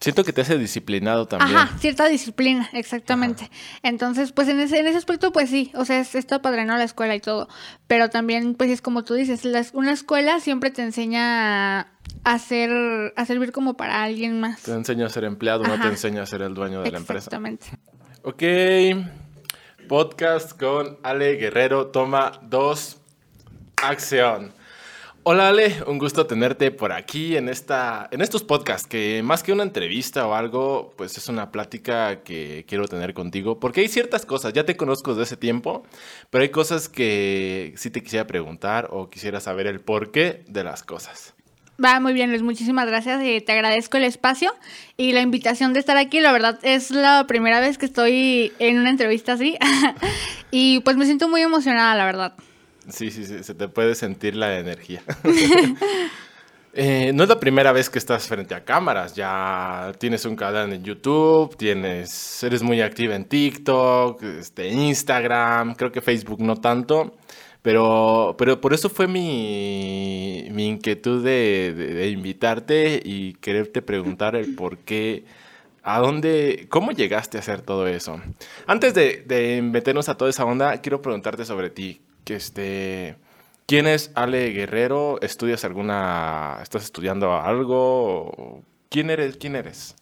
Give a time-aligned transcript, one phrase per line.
[0.00, 1.58] Siento que te hace disciplinado también.
[1.58, 3.50] Ajá, cierta disciplina, exactamente.
[3.82, 6.78] Entonces, pues en ese, en ese aspecto, pues sí, o sea, es, está padre, ¿no?
[6.78, 7.48] La escuela y todo.
[7.86, 9.42] Pero también, pues es como tú dices,
[9.74, 11.86] una escuela siempre te enseña a,
[12.24, 12.70] hacer,
[13.14, 14.62] a servir como para alguien más.
[14.62, 17.26] Te enseña a ser empleado, no te enseña a ser el dueño de la empresa.
[17.26, 17.66] Exactamente.
[18.22, 18.42] Ok,
[19.86, 22.96] podcast con Ale Guerrero, toma dos,
[23.76, 24.54] acción.
[25.22, 29.52] Hola Ale, un gusto tenerte por aquí en, esta, en estos podcasts, que más que
[29.52, 34.24] una entrevista o algo, pues es una plática que quiero tener contigo, porque hay ciertas
[34.24, 35.82] cosas, ya te conozco desde ese tiempo,
[36.30, 40.82] pero hay cosas que sí te quisiera preguntar o quisiera saber el porqué de las
[40.82, 41.34] cosas.
[41.82, 43.22] Va muy bien, Luis, muchísimas gracias.
[43.22, 44.54] y te agradezco el espacio
[44.96, 46.20] y la invitación de estar aquí.
[46.20, 49.58] La verdad es la primera vez que estoy en una entrevista así
[50.50, 52.32] y pues me siento muy emocionada, la verdad.
[52.88, 55.02] Sí, sí, sí, se te puede sentir la energía.
[56.72, 60.72] Eh, no es la primera vez que estás frente a cámaras, ya tienes un canal
[60.72, 67.16] en YouTube, tienes, eres muy activa en TikTok, este, Instagram, creo que Facebook no tanto,
[67.60, 74.78] pero, pero por eso fue mi, mi inquietud de, invitarte y quererte preguntar el por
[74.78, 75.24] qué,
[75.82, 78.20] a dónde, cómo llegaste a hacer todo eso.
[78.68, 82.00] Antes de, de meternos a toda esa onda, quiero preguntarte sobre ti
[82.30, 83.16] que este...
[83.66, 85.18] ¿Quién es Ale Guerrero?
[85.20, 86.58] ¿Estudias alguna...
[86.62, 88.62] ¿Estás estudiando algo?
[88.88, 89.36] ¿Quién eres?
[89.36, 89.96] ¿Quién eres?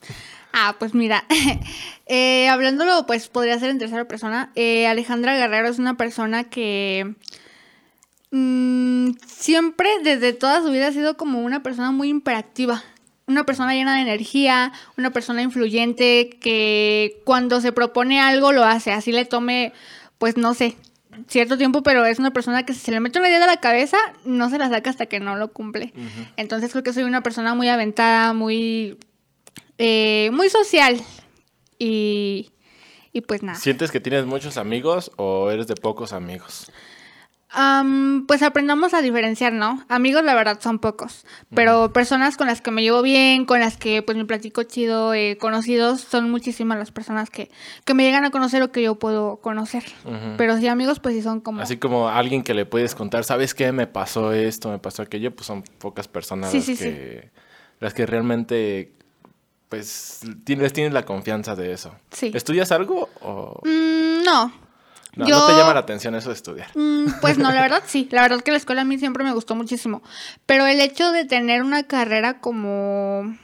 [0.52, 1.24] Ah, pues mira,
[2.06, 4.52] eh, hablándolo, pues podría ser en tercera persona.
[4.56, 7.14] Eh, Alejandra Guerrero es una persona que
[8.30, 12.84] mm, siempre, desde toda su vida, ha sido como una persona muy imperactiva.
[13.26, 18.92] Una persona llena de energía, una persona influyente que cuando se propone algo lo hace.
[18.92, 19.72] Así le tome,
[20.18, 20.76] pues no sé,
[21.26, 23.58] cierto tiempo, pero es una persona que si se le mete una idea de la
[23.58, 25.92] cabeza, no se la saca hasta que no lo cumple.
[26.36, 28.98] Entonces creo que soy una persona muy aventada, muy,
[29.78, 31.00] eh, muy social
[31.78, 32.50] y,
[33.12, 33.58] y pues nada.
[33.58, 36.70] ¿Sientes que tienes muchos amigos o eres de pocos amigos?
[38.26, 39.84] Pues aprendamos a diferenciar, ¿no?
[39.88, 41.24] Amigos, la verdad, son pocos.
[41.54, 45.14] Pero personas con las que me llevo bien, con las que pues me platico chido,
[45.14, 47.50] eh, conocidos, son muchísimas las personas que,
[47.84, 49.84] que me llegan a conocer o que yo puedo conocer.
[50.36, 51.62] Pero sí, amigos, pues sí son como.
[51.62, 53.72] Así como alguien que le puedes contar, ¿sabes qué?
[53.72, 57.30] Me pasó esto, me pasó aquello, pues son pocas personas las, que,
[57.80, 58.92] las que realmente
[59.68, 61.94] pues tienes, tienes la confianza de eso.
[62.10, 62.30] Sí.
[62.34, 63.60] ¿Estudias algo o...?
[63.64, 64.52] Mm, no,
[65.18, 66.68] no, no te llama la atención eso de estudiar.
[66.74, 68.08] Mm, pues no, la verdad sí.
[68.12, 70.02] La verdad que la escuela a mí siempre me gustó muchísimo.
[70.46, 73.36] Pero el hecho de tener una carrera como.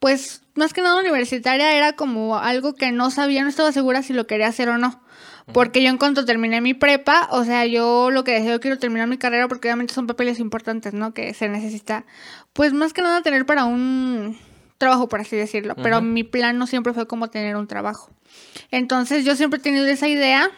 [0.00, 4.12] Pues más que nada universitaria era como algo que no sabía, no estaba segura si
[4.12, 5.00] lo quería hacer o no.
[5.52, 9.06] Porque yo en cuanto terminé mi prepa, o sea, yo lo que deseo quiero terminar
[9.06, 11.14] mi carrera porque obviamente son papeles importantes, ¿no?
[11.14, 12.04] Que se necesita,
[12.52, 14.36] pues más que nada tener para un
[14.78, 15.74] trabajo, por así decirlo.
[15.76, 18.10] Pero mi plan no siempre fue como tener un trabajo.
[18.70, 20.50] Entonces yo siempre he tenido esa idea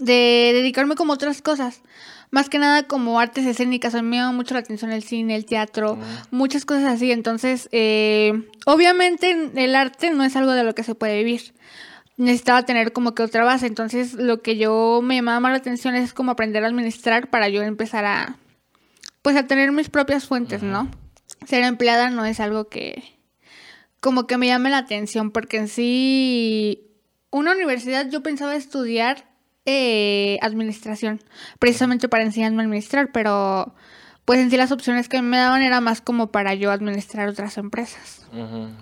[0.00, 1.82] de dedicarme como otras cosas.
[2.30, 3.94] Más que nada como artes escénicas.
[3.94, 5.98] A mí me llama mucho la atención el cine, el teatro,
[6.30, 7.12] muchas cosas así.
[7.12, 11.54] Entonces, eh, obviamente el arte no es algo de lo que se puede vivir.
[12.16, 13.66] Necesitaba tener como que otra base.
[13.66, 17.48] Entonces, lo que yo me llamaba más la atención es como aprender a administrar para
[17.48, 18.36] yo empezar a,
[19.22, 20.90] pues a tener mis propias fuentes, ¿no?
[21.46, 23.15] Ser empleada no es algo que,
[24.06, 26.92] como que me llame la atención, porque en sí
[27.32, 29.28] una universidad yo pensaba estudiar
[29.64, 31.20] eh, administración,
[31.58, 33.74] precisamente para enseñarme a administrar, pero
[34.24, 37.58] pues en sí las opciones que me daban era más como para yo administrar otras
[37.58, 38.28] empresas.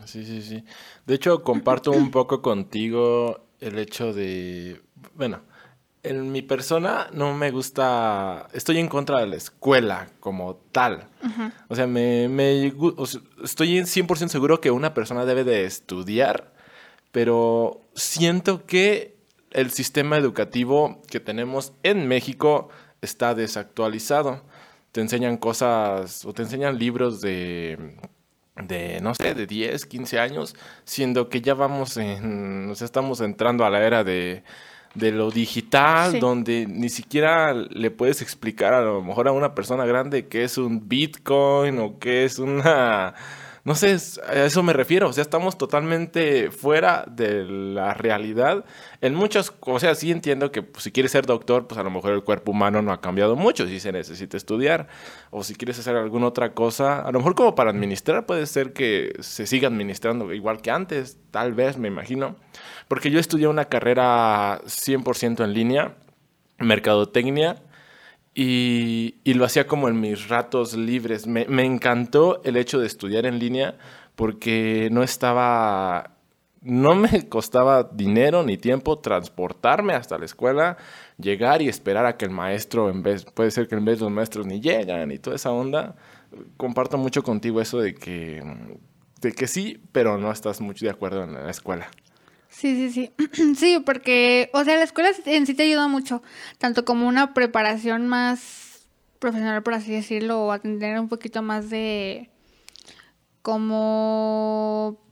[0.05, 0.62] Sí, sí, sí.
[1.07, 4.83] De hecho, comparto un poco contigo el hecho de,
[5.15, 5.41] bueno,
[6.05, 11.09] en mi persona no me gusta, estoy en contra de la escuela como tal.
[11.69, 12.67] O sea, me, me
[13.43, 16.55] estoy 100% seguro que una persona debe de estudiar
[17.15, 19.17] pero siento que
[19.53, 22.71] el sistema educativo que tenemos en México
[23.03, 24.43] está desactualizado.
[24.91, 27.95] Te enseñan cosas o te enseñan libros de,
[28.57, 33.21] de no sé, de 10, 15 años, siendo que ya vamos en, o sea, estamos
[33.21, 34.43] entrando a la era de,
[34.94, 39.85] de lo digital, donde ni siquiera le puedes explicar a lo mejor a una persona
[39.85, 43.14] grande qué es un Bitcoin o qué es una
[43.64, 43.96] no sé,
[44.28, 45.08] a eso me refiero.
[45.08, 48.66] O sea, estamos totalmente fuera de la realidad.
[49.00, 51.90] En muchas, o sea, sí entiendo que pues, si quieres ser doctor, pues a lo
[51.90, 54.88] mejor el cuerpo humano no ha cambiado mucho, si se necesita estudiar.
[55.31, 58.75] O si quieres hacer alguna otra cosa, a lo mejor como para administrar, puede ser
[58.75, 62.37] que se siga administrando igual que antes, tal vez, me imagino.
[62.87, 65.94] Porque yo estudié una carrera 100% en línea,
[66.58, 67.62] mercadotecnia
[68.35, 71.27] y, lo hacía como en mis ratos libres.
[71.27, 73.77] Me, encantó el hecho de estudiar en línea
[74.17, 76.11] porque no estaba
[76.63, 80.79] no me costaba dinero ni tiempo transportarme hasta la escuela,
[81.19, 84.11] llegar y esperar a que el maestro, en vez, puede ser que en vez los
[84.11, 85.95] maestros ni llegan y toda esa onda.
[86.57, 88.43] Comparto mucho contigo eso de que,
[89.21, 91.89] de que sí, pero no estás mucho de acuerdo en la escuela.
[92.55, 93.55] Sí, sí, sí.
[93.56, 96.23] Sí, porque, o sea, la escuela en sí te ayuda mucho,
[96.59, 98.87] tanto como una preparación más
[99.19, 102.31] profesional, por así decirlo, o a tener un poquito más de
[103.43, 105.04] como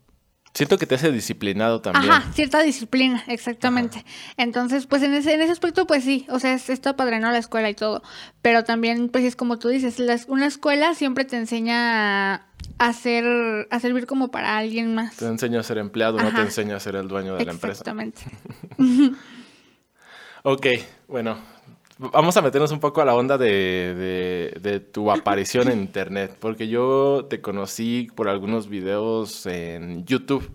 [0.54, 2.12] Siento que te hace disciplinado también.
[2.12, 4.04] Ajá, cierta disciplina, exactamente.
[4.36, 7.30] Entonces, pues en ese, en ese aspecto, pues sí, o sea, es, está padre, ¿no?
[7.30, 8.02] La escuela y todo.
[8.42, 9.96] Pero también, pues es como tú dices,
[10.28, 12.46] una escuela siempre te enseña
[12.78, 15.16] a, ser, a servir como para alguien más.
[15.16, 17.80] Te enseña a ser empleado, no te enseña a ser el dueño de la empresa.
[17.80, 18.20] Exactamente.
[20.42, 20.66] ok,
[21.08, 21.38] bueno,
[22.10, 26.66] Vamos a meternos un poco a la onda de, de, tu aparición en internet, porque
[26.66, 30.50] yo te conocí por algunos videos en YouTube.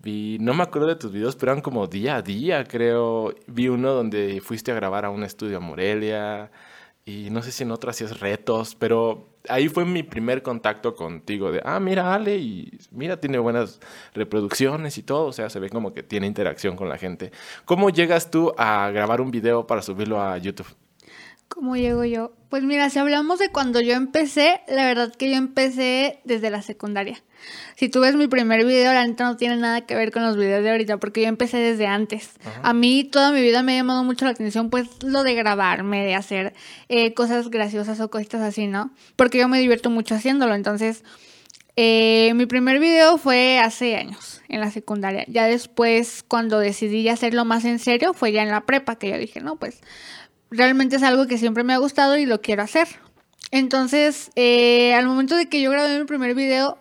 [0.00, 3.34] Vi, no me acuerdo de tus videos, pero eran como día a día, creo.
[3.46, 6.50] Vi uno donde fuiste a grabar a un estudio a Morelia
[7.04, 11.52] y no sé si en otro hacías retos, pero ahí fue mi primer contacto contigo
[11.52, 13.80] de, ah, mira Ale y mira, tiene buenas
[14.14, 17.32] reproducciones y todo, o sea, se ve como que tiene interacción con la gente.
[17.64, 20.68] ¿Cómo llegas tú a grabar un video para subirlo a YouTube?
[21.48, 22.32] ¿Cómo llego yo?
[22.48, 26.62] Pues mira, si hablamos de cuando yo empecé, la verdad que yo empecé desde la
[26.62, 27.22] secundaria.
[27.76, 30.36] Si tú ves mi primer video, la neta no tiene nada que ver con los
[30.36, 32.30] videos de ahorita, porque yo empecé desde antes.
[32.62, 36.04] A mí toda mi vida me ha llamado mucho la atención, pues lo de grabarme,
[36.04, 36.54] de hacer
[36.88, 38.92] eh, cosas graciosas o cositas así, ¿no?
[39.16, 40.54] Porque yo me divierto mucho haciéndolo.
[40.54, 41.04] Entonces,
[41.76, 45.24] eh, mi primer video fue hace años, en la secundaria.
[45.26, 49.18] Ya después, cuando decidí hacerlo más en serio, fue ya en la prepa, que yo
[49.18, 49.80] dije, no, pues
[50.54, 52.88] realmente es algo que siempre me ha gustado y lo quiero hacer.
[53.50, 56.78] Entonces, eh, al momento de que yo grabé mi primer video,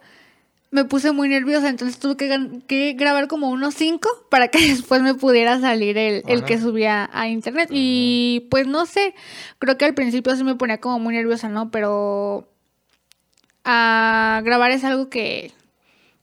[0.72, 5.14] me puse muy nerviosa, entonces tuve que, grabar como unos cinco para que después me
[5.14, 7.70] pudiera salir el, el, que subía a internet.
[7.72, 9.14] Y pues no sé,
[9.60, 11.70] creo que al principio sí me ponía como muy nerviosa, ¿no?
[11.70, 12.48] Pero
[13.64, 15.52] a grabar es algo que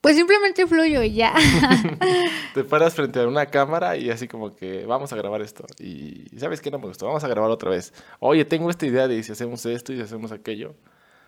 [0.01, 1.33] pues simplemente fluyo y ya.
[2.53, 5.65] Te paras frente a una cámara y así como que vamos a grabar esto.
[5.79, 7.05] Y ¿sabes qué no me gustó?
[7.05, 7.93] Vamos a grabar otra vez.
[8.19, 10.75] Oye, tengo esta idea de si hacemos esto y si hacemos aquello.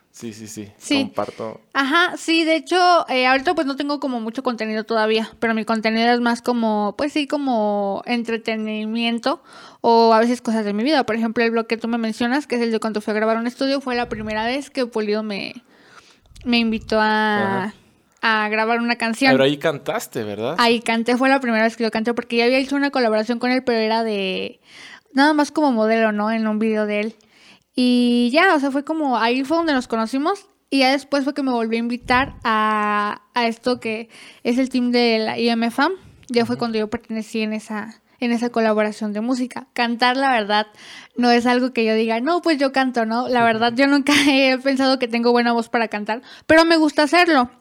[0.10, 1.06] Sí, sí, sí, sí.
[1.06, 1.60] Comparto.
[1.74, 2.78] Ajá, sí, de hecho,
[3.10, 6.94] eh, ahorita pues no tengo como mucho contenido todavía, pero mi contenido es más como,
[6.96, 9.42] pues sí, como entretenimiento
[9.82, 11.04] o a veces cosas de mi vida.
[11.04, 13.16] Por ejemplo, el blog que tú me mencionas, que es el de cuando fui a
[13.16, 15.64] grabar un estudio, fue la primera vez que Pulido me,
[16.46, 17.74] me invitó a
[18.24, 19.34] a grabar una canción.
[19.34, 20.56] Pero ahí cantaste, ¿verdad?
[20.58, 23.38] Ahí canté, fue la primera vez que yo canté porque ya había hecho una colaboración
[23.38, 24.62] con él, pero era de
[25.12, 26.32] nada más como modelo, ¿no?
[26.32, 27.16] En un video de él.
[27.76, 31.34] Y ya, o sea, fue como, ahí fue donde nos conocimos y ya después fue
[31.34, 34.08] que me volvió a invitar a, a esto que
[34.44, 35.92] es el team de la IMFAM.
[36.30, 39.68] Ya fue cuando yo pertenecí en esa, en esa colaboración de música.
[39.74, 40.68] Cantar, la verdad,
[41.18, 43.28] no es algo que yo diga, no, pues yo canto, ¿no?
[43.28, 47.04] La verdad, yo nunca he pensado que tengo buena voz para cantar, pero me gusta
[47.04, 47.52] hacerlo.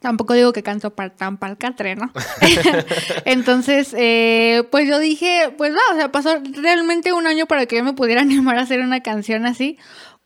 [0.00, 2.10] Tampoco digo que canto para tan palcatre, ¿no?
[3.26, 7.76] Entonces, eh, pues yo dije, pues no, o sea, pasó realmente un año para que
[7.76, 9.78] yo me pudiera animar a hacer una canción así.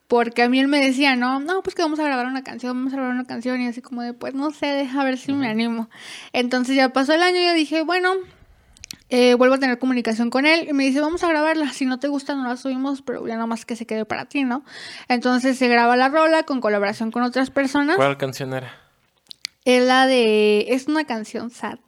[0.07, 2.77] Porque a mí él me decía, no, no, pues que vamos a grabar una canción,
[2.77, 3.61] vamos a grabar una canción.
[3.63, 5.89] Y así como de, pues no sé, deja ver si me animo.
[6.33, 8.13] Entonces ya pasó el año y yo dije, bueno,
[9.09, 11.99] eh, vuelvo a tener comunicación con él y me dice, vamos a grabarla, si no
[11.99, 14.63] te gusta no la subimos, pero ya más que se quede para ti, ¿no?
[15.09, 17.97] Entonces se graba la rola con colaboración con otras personas.
[17.97, 18.84] ¿Cuál canción era?
[19.65, 20.67] Es la de.
[20.69, 21.79] Es una canción sad.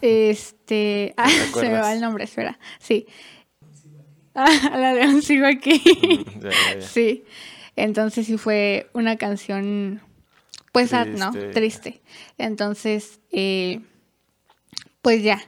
[0.00, 1.14] Este.
[1.18, 2.58] Ah, se me va el nombre, espera.
[2.78, 3.06] Sí.
[4.36, 5.80] Ah, la de Un sigo aquí.
[6.80, 7.22] Sí.
[7.76, 10.02] Entonces sí fue una canción.
[10.72, 11.30] Pues sad, ¿no?
[11.52, 12.02] Triste.
[12.36, 13.80] Entonces, eh,
[15.02, 15.40] pues ya.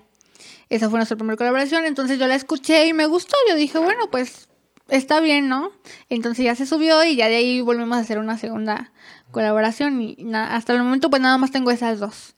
[0.69, 1.85] Esa fue nuestra primera colaboración.
[1.85, 3.35] Entonces yo la escuché y me gustó.
[3.49, 4.49] Yo dije, bueno, pues
[4.89, 5.73] está bien, ¿no?
[6.09, 8.93] Entonces ya se subió y ya de ahí volvimos a hacer una segunda
[9.37, 12.35] colaboración y hasta el momento pues nada más tengo esas dos.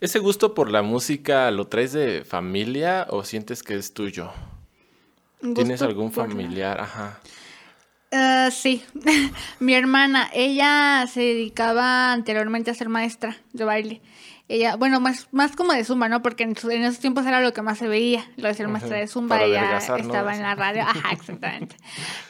[0.00, 4.30] ¿Ese gusto por la música lo traes de familia o sientes que es tuyo?
[5.54, 6.78] ¿Tienes algún familiar?
[6.78, 7.20] Ajá.
[8.12, 8.84] Uh, sí,
[9.58, 14.02] mi hermana, ella se dedicaba anteriormente a ser maestra de baile.
[14.48, 16.20] Ella, bueno, más, más como de zumba, ¿no?
[16.20, 19.06] Porque en, esos tiempos era lo que más se veía, lo de ser maestra de
[19.06, 21.74] zumba, ella estaba en la radio, ajá, exactamente,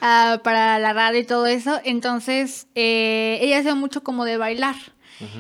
[0.01, 4.77] ah, para la radio y todo eso, entonces eh, ella hacía mucho como de bailar.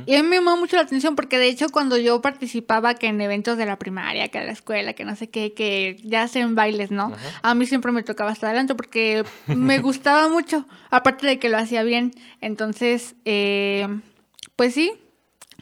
[0.06, 3.06] Y a mí me llamó mucho la atención porque de hecho cuando yo participaba que
[3.08, 6.22] en eventos de la primaria, que de la escuela, que no sé qué, que ya
[6.22, 7.12] hacen bailes, ¿no?
[7.42, 11.58] A mí siempre me tocaba hasta adelante porque me gustaba mucho, aparte de que lo
[11.58, 12.12] hacía bien.
[12.40, 13.88] Entonces, eh,
[14.56, 14.92] pues sí,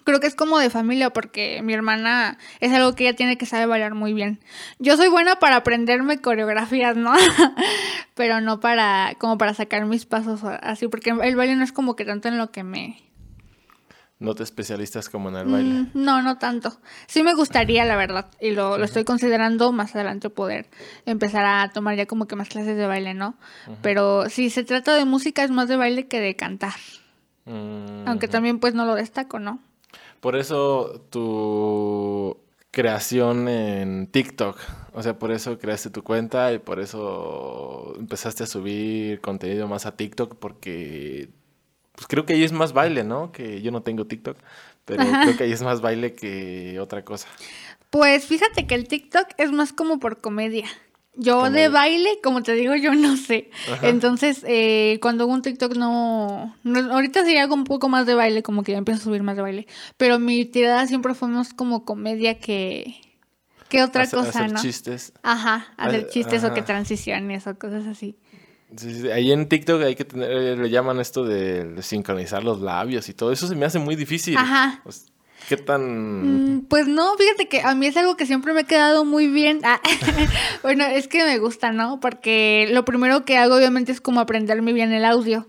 [0.04, 3.46] creo que es como de familia porque mi hermana es algo que ella tiene que
[3.46, 4.40] saber bailar muy bien.
[4.78, 7.12] Yo soy buena para aprenderme coreografías, ¿no?
[8.14, 11.96] Pero no para como para sacar mis pasos así porque el baile no es como
[11.96, 13.09] que tanto en lo que me
[14.20, 15.72] no te especialistas como en el baile.
[15.72, 16.78] Mm, no, no tanto.
[17.06, 20.68] Sí me gustaría, la verdad, y lo, lo, estoy considerando más adelante poder
[21.06, 23.34] empezar a tomar ya como que más clases de baile, ¿no?
[23.82, 26.74] Pero si se trata de música es más de baile que de cantar.
[27.46, 29.58] Mm, Aunque también pues no lo destaco, ¿no?
[30.20, 32.36] Por eso tu
[32.70, 34.58] creación en TikTok,
[34.92, 39.86] o sea, por eso creaste tu cuenta y por eso empezaste a subir contenido más
[39.86, 41.30] a TikTok porque
[42.00, 43.30] pues creo que ahí es más baile, ¿no?
[43.30, 44.38] Que yo no tengo TikTok,
[44.86, 47.28] pero creo que ahí es más baile que otra cosa.
[47.90, 50.64] Pues fíjate que el TikTok es más como por comedia.
[51.14, 53.50] Yo de baile, como te digo, yo no sé.
[53.82, 58.62] Entonces, eh, cuando hago un TikTok no, Ahorita sería un poco más de baile, como
[58.62, 59.66] que ya empiezo a subir más de baile.
[59.98, 62.94] Pero mi tirada siempre fue más como comedia que...
[63.68, 65.12] que otra cosa, hacer chistes.
[65.22, 68.16] Ajá, hacer chistes o que transiciones o cosas así.
[68.76, 73.08] Sí, Ahí en TikTok hay que tener, eh, le llaman esto de, sincronizar los labios
[73.08, 73.32] y todo.
[73.32, 74.36] Eso se me hace muy difícil.
[74.36, 74.80] Ajá.
[74.84, 75.06] Pues,
[75.48, 76.58] ¿Qué tan...?
[76.58, 79.26] Mm, pues no, fíjate que a mí es algo que siempre me ha quedado muy
[79.26, 79.60] bien.
[79.64, 79.80] Ah,
[80.62, 81.98] bueno, es que me gusta, ¿no?
[81.98, 85.48] Porque lo primero que hago obviamente es como aprenderme bien el audio.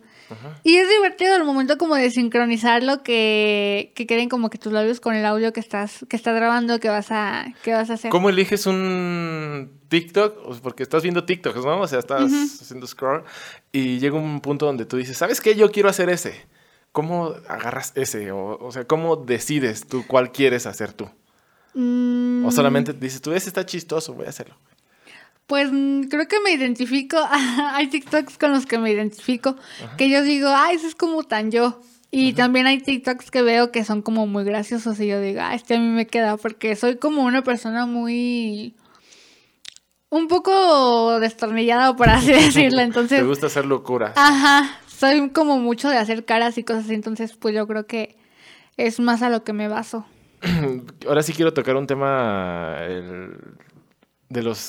[0.63, 4.99] Y es divertido el momento como de sincronizarlo, que, que queden como que tus labios
[4.99, 8.11] con el audio que estás, que estás grabando, que vas a, que vas a hacer.
[8.11, 10.59] ¿Cómo eliges un TikTok?
[10.61, 11.81] Porque estás viendo TikTok, ¿no?
[11.81, 13.23] O sea, estás haciendo scroll
[13.71, 15.55] y llega un punto donde tú dices, ¿sabes qué?
[15.55, 16.45] Yo quiero hacer ese.
[16.91, 18.31] ¿Cómo agarras ese?
[18.31, 21.09] O, sea, ¿cómo decides tú cuál quieres hacer tú?
[21.73, 22.45] Mm.
[22.45, 24.55] O solamente dices, tú, ese está chistoso, voy a hacerlo.
[25.47, 29.55] Pues mm, creo que me identifico, hay TikToks con los que me identifico,
[29.97, 31.81] que yo digo, ay, eso es como tan yo.
[32.13, 35.55] Y también hay TikToks que veo que son como muy graciosos y yo digo, ah,
[35.55, 38.75] este a mí me queda porque soy como una persona muy...
[40.09, 43.19] Un poco destornillada, por así decirlo, entonces...
[43.19, 44.11] Te gusta hacer locuras.
[44.17, 48.17] Ajá, soy como mucho de hacer caras y cosas así, entonces pues yo creo que
[48.75, 50.05] es más a lo que me baso.
[51.07, 52.75] Ahora sí quiero tocar un tema
[54.29, 54.59] de los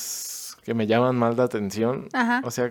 [0.64, 2.08] que me llaman más la atención.
[2.12, 2.40] Ajá.
[2.44, 2.70] O sea,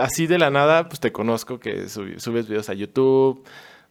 [0.00, 3.44] así de la nada, pues te conozco que subes videos a YouTube,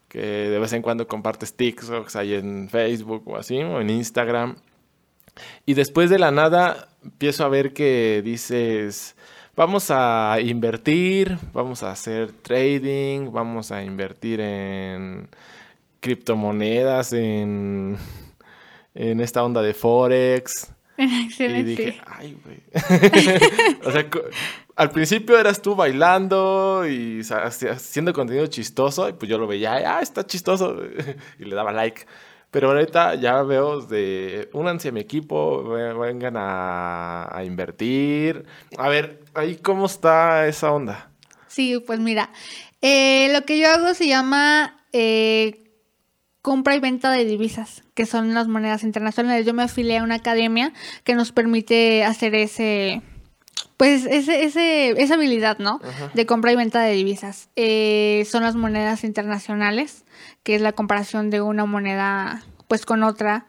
[0.08, 4.56] que de vez en cuando compartes TikToks ahí en Facebook o así, o en Instagram.
[5.66, 9.16] Y después de la nada empiezo a ver que dices,
[9.56, 15.30] vamos a invertir, vamos a hacer trading, vamos a invertir en
[16.00, 17.98] criptomonedas, en,
[18.96, 20.74] en esta onda de Forex.
[21.40, 22.62] Y dije, ay, güey.
[23.86, 24.06] o sea,
[24.76, 30.02] al principio eras tú bailando y haciendo contenido chistoso, y pues yo lo veía, ah,
[30.02, 30.78] está chistoso,
[31.40, 32.06] y le daba like.
[32.52, 38.44] Pero ahorita ya veo de, únanse a mi equipo, vengan a, invertir.
[38.78, 41.12] A ver, ahí cómo está esa onda.
[41.48, 42.32] Sí, pues mira,
[42.82, 45.69] eh, lo que yo hago se llama eh,
[46.42, 49.46] compra y venta de divisas, que son las monedas internacionales.
[49.46, 53.02] Yo me afilié a una academia que nos permite hacer ese,
[53.78, 55.80] pues ese, ese, esa habilidad, ¿no?
[56.14, 57.50] De compra y venta de divisas.
[57.56, 60.06] Eh, son las monedas internacionales,
[60.44, 63.48] que es la comparación de una moneda pues con otra.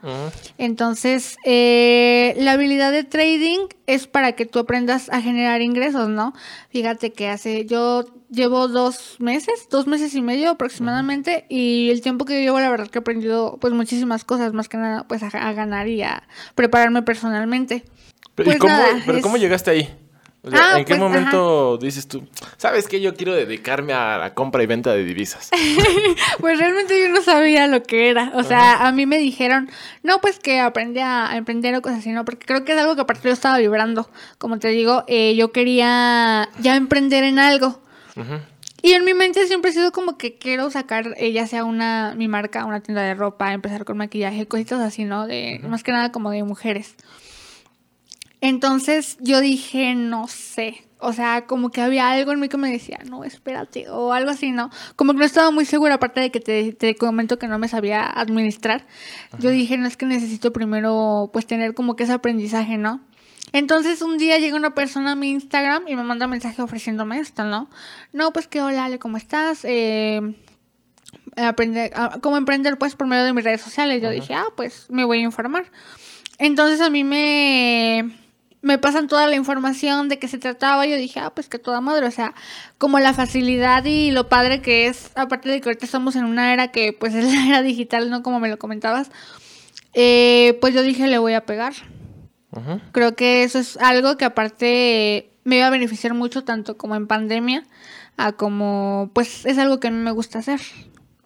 [0.56, 6.32] Entonces, eh, la habilidad de trading es para que tú aprendas a generar ingresos, ¿no?
[6.70, 12.24] Fíjate que hace, yo llevo dos meses, dos meses y medio aproximadamente, y el tiempo
[12.24, 15.52] que llevo, la verdad que he aprendido pues muchísimas cosas, más que nada pues a,
[15.52, 17.84] ganar y a prepararme personalmente.
[18.34, 18.72] Pero, pues
[19.04, 20.09] ¿pero ¿cómo llegaste ahí?
[20.52, 24.62] Ah, ¿En qué pues, momento dices tú, sabes que yo quiero dedicarme a la compra
[24.62, 25.50] y venta de divisas?
[26.40, 28.32] pues realmente yo no sabía lo que era.
[28.34, 29.70] O sea, a mí me dijeron,
[30.02, 32.24] no, pues que aprendí a emprender o cosas así, ¿no?
[32.24, 34.08] Porque creo que es algo que aparte yo estaba vibrando.
[34.38, 37.80] Como te digo, eh, yo quería ya emprender en algo.
[38.82, 42.14] Y en mi mente siempre ha sido como que quiero sacar, eh, ya sea una,
[42.16, 45.26] mi marca, una tienda de ropa, empezar con maquillaje, cositas así, ¿no?
[45.26, 46.96] De, Más que nada como de mujeres.
[48.40, 50.84] Entonces yo dije, no sé.
[50.98, 54.30] O sea, como que había algo en mí que me decía, no, espérate, o algo
[54.30, 54.70] así, ¿no?
[54.96, 57.68] Como que no estaba muy segura, aparte de que te, te comento que no me
[57.68, 58.86] sabía administrar.
[59.38, 63.00] Yo dije, no es que necesito primero, pues, tener como que ese aprendizaje, ¿no?
[63.52, 67.18] Entonces un día llega una persona a mi Instagram y me manda un mensaje ofreciéndome
[67.18, 67.68] esto, ¿no?
[68.12, 69.64] No, pues que hola Ale, ¿cómo estás?
[69.64, 70.20] Eh,
[71.36, 74.02] aprender, ah, ¿Cómo emprender pues por medio de mis redes sociales?
[74.02, 75.64] Yo dije, ah, pues me voy a informar.
[76.38, 78.19] Entonces a mí me
[78.62, 80.86] me pasan toda la información de qué se trataba.
[80.86, 82.06] Yo dije, ah, pues que toda madre.
[82.06, 82.34] O sea,
[82.78, 86.52] como la facilidad y lo padre que es, aparte de que ahorita estamos en una
[86.52, 88.22] era que pues es la era digital, ¿no?
[88.22, 89.10] Como me lo comentabas.
[89.94, 91.72] Eh, pues yo dije, le voy a pegar.
[92.90, 97.06] Creo que eso es algo que aparte me iba a beneficiar mucho, tanto como en
[97.06, 97.62] pandemia,
[98.16, 100.60] a como, pues es algo que mí me gusta hacer.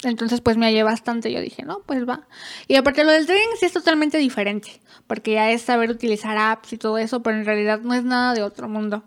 [0.04, 1.32] Entonces, pues me hallé bastante.
[1.32, 2.26] Yo dije, no, pues va.
[2.68, 6.72] Y aparte, lo del trading sí es totalmente diferente, porque ya es saber utilizar apps
[6.72, 9.02] y todo eso, pero en realidad no es nada de otro mundo.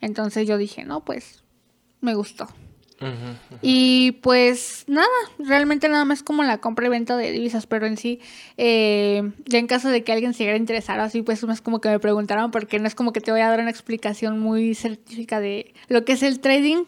[0.00, 1.42] Entonces yo dije, no, pues
[2.00, 2.48] me gustó.
[3.62, 5.06] Y pues nada,
[5.38, 8.20] realmente nada más como la compra y venta de divisas, pero en sí,
[8.56, 11.80] eh, ya en caso de que alguien se quiera interesar así, pues no es como
[11.80, 14.74] que me preguntaron, porque no es como que te voy a dar una explicación muy
[14.74, 16.84] certificada de lo que es el trading,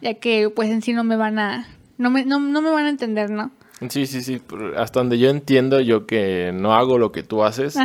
[0.00, 1.68] ya que pues en sí no me van a,
[2.02, 3.50] no me, no, me van a entender, ¿no?
[3.88, 4.42] Sí, sí, sí.
[4.76, 7.76] Hasta donde yo entiendo, yo que no hago lo que tú haces.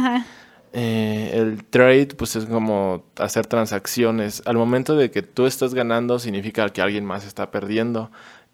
[0.74, 4.44] Eh, el trade, pues es como hacer transacciones.
[4.46, 8.12] Al momento de que tú estás ganando, significa que alguien más está perdiendo.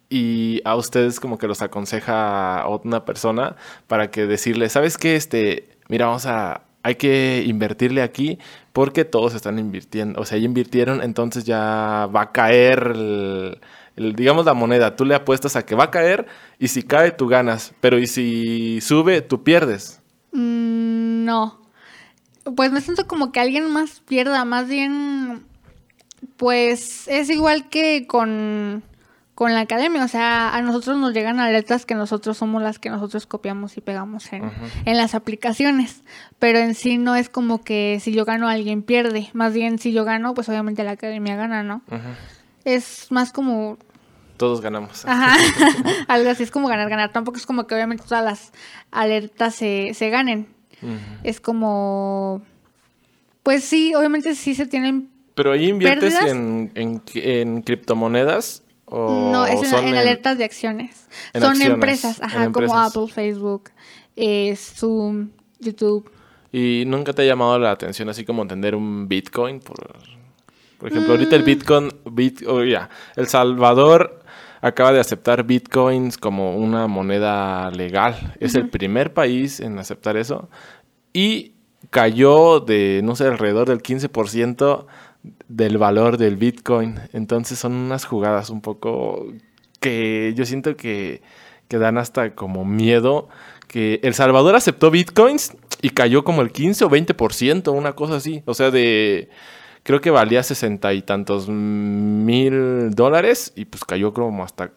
[0.09, 3.55] Y a ustedes como que los aconseja una persona
[3.87, 5.15] para que decirle, ¿sabes qué?
[5.15, 8.37] Este, mira, vamos a, hay que invertirle aquí
[8.73, 10.21] porque todos están invirtiendo.
[10.21, 13.61] O sea, ya invirtieron, entonces ya va a caer el
[13.95, 16.25] digamos la moneda, tú le apuestas a que va a caer
[16.59, 20.01] y si cae tú ganas, pero y si sube tú pierdes.
[20.31, 21.61] Mm, no.
[22.55, 25.45] Pues me siento como que alguien más pierda, más bien
[26.37, 28.83] pues es igual que con
[29.35, 32.91] con la academia, o sea, a nosotros nos llegan alertas que nosotros somos las que
[32.91, 34.51] nosotros copiamos y pegamos en,
[34.85, 36.03] en, las aplicaciones,
[36.37, 39.91] pero en sí no es como que si yo gano alguien pierde, más bien si
[39.91, 41.81] yo gano, pues obviamente la academia gana, ¿no?
[42.65, 43.77] Es más como...
[44.37, 45.05] Todos ganamos.
[45.05, 45.37] Ajá,
[46.07, 47.11] algo así, es como ganar, ganar.
[47.11, 48.51] Tampoco es como que obviamente todas las
[48.91, 50.47] alertas se, se ganen.
[51.23, 52.41] Es como...
[53.41, 55.09] Pues sí, obviamente sí se tienen...
[55.35, 58.63] ¿Pero ahí inviertes en, en, criptomonedas?
[58.85, 61.07] O no, es en, alertas de acciones.
[61.39, 63.71] Son empresas, ajá, como Apple, Facebook,
[64.15, 65.29] eh, Zoom,
[65.59, 66.11] YouTube.
[66.51, 69.59] ¿Y nunca te ha llamado la atención así como entender un Bitcoin?
[69.59, 69.77] Por
[70.83, 71.43] por ejemplo, ahorita el.
[71.43, 74.19] Bitcoin, Bit, oh, El Salvador
[74.59, 78.35] acaba de aceptar Bitcoins como una moneda legal.
[78.41, 80.49] Es el primer país en aceptar eso.
[81.13, 81.53] Y
[81.89, 84.85] cayó de, no sé, alrededor del 15%
[85.47, 86.99] del valor del Bitcoin.
[87.13, 89.25] Entonces son unas jugadas un poco
[89.79, 91.21] que yo siento que,
[91.69, 93.29] que dan hasta como miedo.
[93.69, 98.43] Que El Salvador aceptó Bitcoins y cayó como el 15 o 20%, una cosa así.
[98.45, 99.29] O sea, de
[99.83, 104.71] creo que valía sesenta y tantos mil dólares y pues cayó como hasta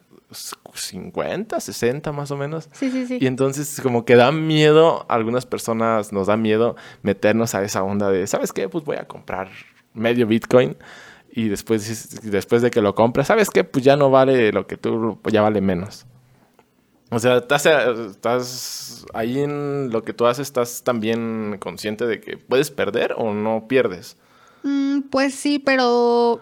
[0.75, 2.69] 50, 60 más o menos.
[2.73, 3.19] Sí, sí, sí.
[3.21, 7.83] Y entonces como que da miedo, a algunas personas nos da miedo meternos a esa
[7.83, 8.69] onda de, ¿sabes qué?
[8.69, 9.49] Pues voy a comprar
[9.95, 10.77] medio Bitcoin
[11.31, 13.63] y después, después de que lo compras, ¿sabes qué?
[13.63, 16.07] Pues ya no vale lo que tú, ya vale menos.
[17.11, 22.37] O sea, estás, estás ahí en lo que tú haces, estás también consciente de que
[22.37, 24.17] puedes perder o no pierdes.
[24.67, 26.41] Mm, pues sí, pero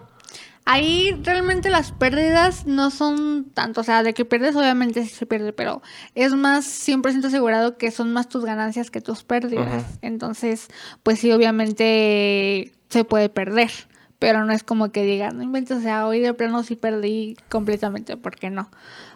[0.65, 5.27] ahí realmente las pérdidas no son tanto, o sea, de que pierdes obviamente sí se
[5.27, 5.83] pierde, pero
[6.15, 9.99] es más 100% asegurado que son más tus ganancias que tus pérdidas.
[10.01, 10.69] Entonces,
[11.03, 13.69] pues sí, obviamente se puede perder,
[14.17, 17.37] pero no es como que digas, no inventes, o sea, hoy de plano sí perdí
[17.49, 18.71] completamente, porque no.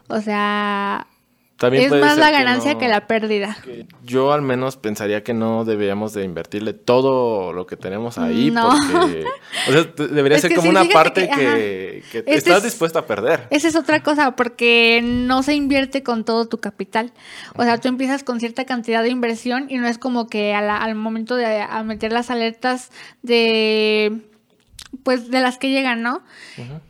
[0.07, 1.07] O sea,
[1.61, 3.57] es más la ganancia que, la pérdida.
[4.03, 9.25] yo al menos pensaría que no deberíamos de invertirle todo lo que tenemos ahí porque
[9.67, 13.47] o sea, debería ser como una parte que, estás dispuesta a perder.
[13.49, 17.11] Esa es otra cosa porque no se invierte con todo tu capital.
[17.55, 20.95] O sea, tú empiezas con cierta cantidad de inversión y no es como que al
[20.95, 22.91] momento de meter las alertas
[23.21, 24.28] de
[25.04, 26.21] pues de las que llegan, ¿no?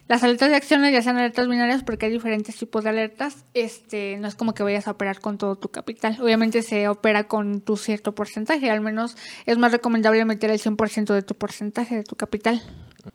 [0.08, 4.18] Las alertas de acciones ya sean alertas binarias porque hay diferentes tipos de alertas, este,
[4.18, 6.18] no es como que vayas a operar con todo tu capital.
[6.22, 11.14] Obviamente se opera con tu cierto porcentaje, al menos es más recomendable meter el 100%
[11.14, 12.62] de tu porcentaje de tu capital.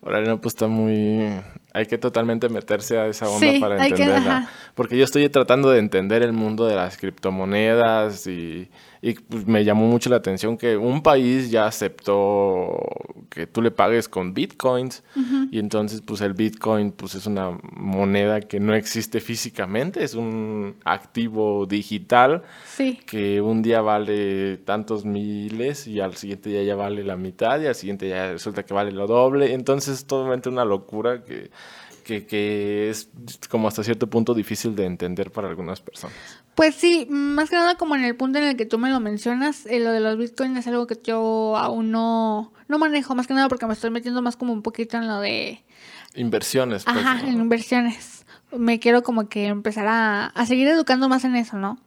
[0.02, 1.40] Ahora no, pues está muy...
[1.74, 4.48] Hay que totalmente meterse a esa onda para entenderla.
[4.74, 8.70] porque yo estoy tratando de entender el mundo de las criptomonedas y
[9.06, 12.80] y pues, me llamó mucho la atención que un país ya aceptó
[13.28, 15.02] que tú le pagues con bitcoins.
[15.50, 20.76] Y entonces, pues el bitcoin pues, es una moneda que no existe físicamente, es un
[20.86, 22.44] activo digital
[23.06, 27.66] que un día vale tantos miles y al siguiente día ya vale la mitad y
[27.66, 29.52] al siguiente día resulta que vale lo doble.
[29.52, 31.50] Entonces, es totalmente una locura que
[32.04, 33.08] que, que es
[33.48, 36.16] como hasta cierto punto difícil de entender para algunas personas.
[36.54, 39.00] Pues sí, más que nada como en el punto en el que tú me lo
[39.00, 43.26] mencionas, eh, lo de los bitcoins es algo que yo aún no, no manejo, más
[43.26, 45.64] que nada porque me estoy metiendo más como un poquito en lo de...
[46.14, 46.84] Inversiones.
[46.84, 47.28] Pues, Ajá, ¿no?
[47.28, 48.24] en inversiones.
[48.56, 51.80] Me quiero como que empezar a, a seguir educando más en eso, ¿no?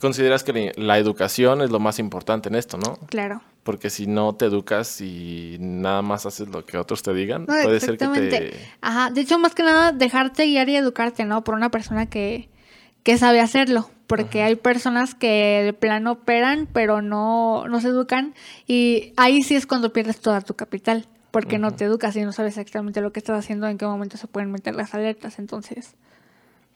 [0.00, 2.96] Consideras que la educación es lo más importante en esto, ¿no?
[3.06, 3.40] Claro.
[3.62, 7.54] Porque si no te educas y nada más haces lo que otros te digan, No,
[7.62, 8.54] puede ser que te...
[8.80, 11.44] Ajá, de hecho, más que nada, dejarte guiar y educarte, ¿no?
[11.44, 12.48] Por una persona que,
[13.02, 13.90] que sabe hacerlo.
[14.06, 18.34] Porque hay personas que de plano operan, pero no, no se educan.
[18.66, 21.06] Y ahí sí es cuando pierdes toda tu capital.
[21.30, 24.16] Porque no te educas y no sabes exactamente lo que estás haciendo, en qué momento
[24.16, 25.38] se pueden meter las alertas.
[25.38, 25.94] Entonces,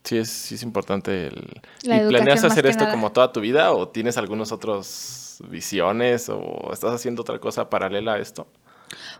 [0.04, 1.60] Sí es, sí es importante el...
[1.84, 2.94] La ¿Y planeas hacer esto nada.
[2.94, 8.14] como toda tu vida o tienes algunos otros visiones o estás haciendo otra cosa paralela
[8.14, 8.46] a esto?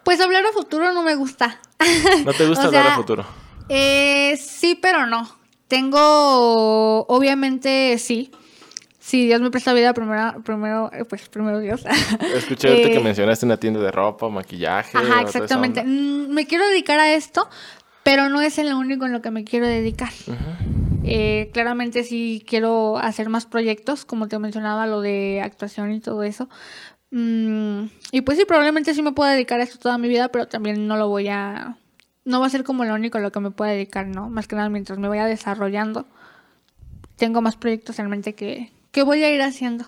[0.05, 1.59] pues hablar a futuro no me gusta.
[2.27, 3.25] ¿No te gusta O hablar a futuro?
[3.69, 5.29] Eh, sí, pero no.
[5.69, 8.31] Tengo, obviamente, sí.
[8.99, 11.83] Si Dios me presta vida, primero, primero, eh, pues primero Dios.
[12.37, 14.99] Escuché ahorita que Eh, mencionaste una tienda de ropa, maquillaje.
[14.99, 15.83] Ajá, exactamente.
[15.85, 17.49] Mm, Me quiero dedicar a esto,
[18.03, 20.11] pero no es en lo único en lo que me quiero dedicar.
[21.05, 26.23] Eh, claramente sí quiero hacer más proyectos, como te mencionaba, lo de actuación y todo
[26.23, 26.49] eso.
[27.11, 30.47] Mm, y pues sí, probablemente sí me pueda dedicar a esto toda mi vida, pero
[30.49, 31.77] también no lo voy a...
[32.25, 34.31] No va a ser como lo único a lo que me pueda dedicar, ¿no?
[34.31, 36.07] Más que nada mientras me vaya desarrollando.
[37.17, 39.87] Tengo más proyectos en mente que, que voy a ir haciendo.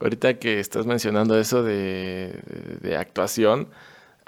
[0.00, 2.40] Ahorita que estás mencionando eso de,
[2.80, 3.68] de- actuación,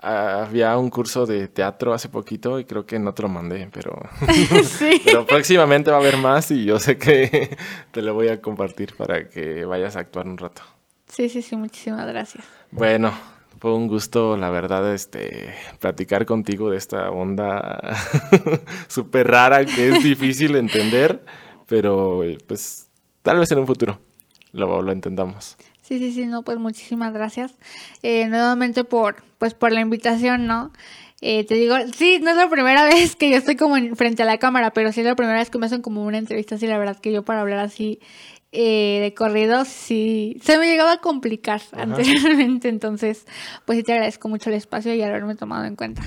[0.03, 4.01] había un curso de teatro hace poquito y creo que no te lo mandé, pero,
[4.65, 5.03] sí.
[5.05, 7.57] pero próximamente va a haber más y yo sé que
[7.91, 10.63] te lo voy a compartir para que vayas a actuar un rato.
[11.07, 12.45] Sí, sí, sí, muchísimas gracias.
[12.71, 13.13] Bueno,
[13.59, 17.79] fue un gusto, la verdad, este, platicar contigo de esta onda
[18.89, 21.23] súper rara que es difícil entender,
[21.67, 22.89] pero pues
[23.23, 23.99] tal vez en un futuro
[24.53, 25.57] lo, lo entendamos.
[25.91, 27.53] Sí, sí, sí, no, pues muchísimas gracias
[28.05, 30.71] eh, nuevamente por, pues por la invitación, ¿no?
[31.21, 34.23] Eh, te digo, sí, no es la primera vez que yo estoy como en- frente
[34.23, 36.55] a la cámara, pero sí es la primera vez que me hacen como una entrevista
[36.55, 37.99] así, la verdad que yo para hablar así
[38.53, 43.27] eh, de corrido, sí, se me llegaba a complicar anteriormente, entonces,
[43.65, 46.03] pues sí te agradezco mucho el espacio y haberme tomado en cuenta.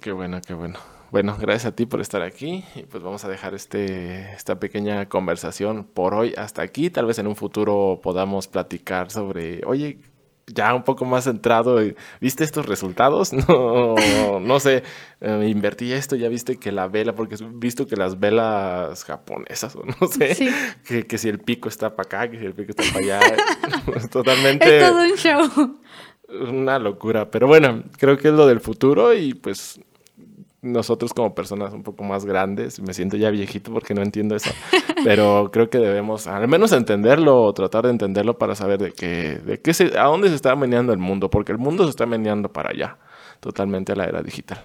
[0.00, 0.78] Qué bueno, qué bueno.
[1.10, 5.08] Bueno, gracias a ti por estar aquí y pues vamos a dejar este, esta pequeña
[5.08, 6.88] conversación por hoy hasta aquí.
[6.90, 9.98] Tal vez en un futuro podamos platicar sobre, oye,
[10.46, 13.32] ya un poco más centrado, eh, ¿viste estos resultados?
[13.48, 14.84] No, no sé,
[15.20, 19.74] eh, invertí esto, ya viste que la vela, porque he visto que las velas japonesas,
[19.74, 20.48] o no sé, Sí.
[20.86, 23.20] que, que si el pico está para acá, que si el pico está para allá,
[23.96, 25.78] es totalmente Es todo un show.
[26.52, 27.30] una locura.
[27.32, 29.80] Pero bueno, creo que es lo del futuro y pues
[30.62, 34.50] nosotros como personas un poco más grandes, me siento ya viejito porque no entiendo eso,
[35.04, 39.40] pero creo que debemos al menos entenderlo o tratar de entenderlo para saber de qué,
[39.44, 42.06] de qué se, a dónde se está meneando el mundo, porque el mundo se está
[42.06, 42.98] meneando para allá,
[43.40, 44.64] totalmente a la era digital.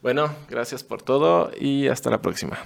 [0.00, 2.58] Bueno, gracias por todo y hasta la próxima.